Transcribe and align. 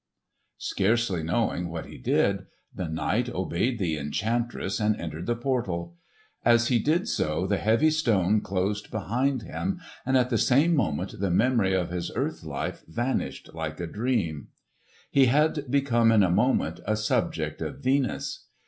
Scarcely 0.57 1.21
knowing 1.21 1.69
what 1.69 1.85
he 1.85 1.99
did, 1.99 2.47
the 2.73 2.87
knight 2.87 3.29
obeyed 3.29 3.77
the 3.77 3.99
enchantress 3.99 4.79
and 4.79 4.95
entered 4.99 5.27
the 5.27 5.35
portal. 5.35 5.95
As 6.43 6.69
he 6.69 6.79
did 6.79 7.07
so 7.07 7.45
the 7.45 7.59
heavy 7.59 7.91
stone 7.91 8.41
closed 8.41 8.89
behind 8.89 9.43
him 9.43 9.79
and 10.03 10.17
at 10.17 10.31
the 10.31 10.39
same 10.39 10.75
moment 10.75 11.19
the 11.19 11.29
memory 11.29 11.75
of 11.75 11.91
his 11.91 12.09
earth 12.15 12.43
life 12.43 12.83
vanished 12.87 13.51
like 13.53 13.79
a 13.79 13.85
dream. 13.85 14.47
He 15.11 15.27
had 15.27 15.65
become 15.69 16.11
in 16.11 16.23
a 16.23 16.31
moment 16.31 16.79
a 16.87 16.97
subject 16.97 17.61
of 17.61 17.77
Venus. 17.83 18.47